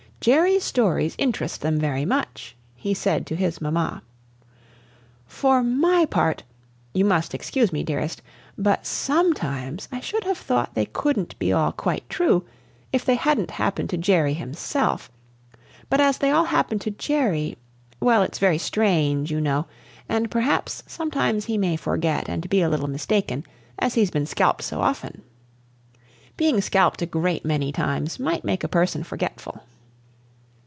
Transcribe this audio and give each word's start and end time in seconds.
"Jerry's 0.23 0.63
stories 0.63 1.15
int'rust 1.17 1.61
them 1.61 1.79
very 1.79 2.05
much," 2.05 2.55
he 2.75 2.93
said 2.93 3.25
to 3.25 3.35
his 3.35 3.59
mamma. 3.59 4.03
"For 5.25 5.63
my 5.63 6.05
part 6.05 6.43
you 6.93 7.03
must 7.05 7.33
excuse 7.33 7.73
me, 7.73 7.81
Dearest 7.81 8.21
but 8.55 8.85
sometimes 8.85 9.89
I 9.91 9.99
should 9.99 10.23
have 10.25 10.37
thought 10.37 10.75
they 10.75 10.85
couldn't 10.85 11.39
be 11.39 11.51
all 11.51 11.71
quite 11.71 12.07
true, 12.07 12.45
if 12.93 13.03
they 13.03 13.15
hadn't 13.15 13.49
happened 13.49 13.89
to 13.89 13.97
Jerry 13.97 14.35
himself; 14.35 15.09
but 15.89 15.99
as 15.99 16.19
they 16.19 16.29
all 16.29 16.45
happened 16.45 16.81
to 16.81 16.91
Jerry 16.91 17.57
well, 17.99 18.21
it's 18.21 18.37
very 18.37 18.59
strange, 18.59 19.31
you 19.31 19.41
know, 19.41 19.65
and 20.07 20.29
perhaps 20.29 20.83
sometimes 20.85 21.45
he 21.45 21.57
may 21.57 21.75
forget 21.75 22.29
and 22.29 22.47
be 22.47 22.61
a 22.61 22.69
little 22.69 22.87
mistaken, 22.87 23.43
as 23.79 23.95
he's 23.95 24.11
been 24.11 24.27
scalped 24.27 24.61
so 24.61 24.81
often. 24.81 25.23
Being 26.37 26.61
scalped 26.61 27.01
a 27.01 27.07
great 27.07 27.43
many 27.43 27.71
times 27.71 28.19
might 28.19 28.43
make 28.45 28.63
a 28.63 28.67
person 28.67 29.03
forgetful." 29.03 29.63